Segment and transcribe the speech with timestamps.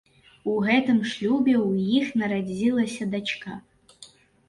[0.53, 3.59] У гэтым шлюбе ў іх нарадзілася дачка.